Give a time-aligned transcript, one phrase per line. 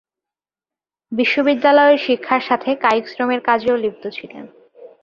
[1.11, 4.43] বিশ্ববিদ্যালয়ের শিক্ষার সাথে কায়িক শ্রমের কাজেও লিপ্ত ছিলেন।